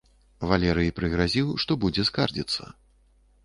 [0.51, 2.63] Валерый прыгразіў, што будзе скардзіцца.